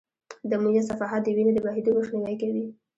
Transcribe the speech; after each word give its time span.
دمویه 0.51 0.81
صفحات 0.89 1.21
د 1.23 1.27
وینې 1.35 1.51
د 1.55 1.59
بهېدو 1.65 1.89
مخنیوی 1.99 2.35
کوي. 2.41 2.65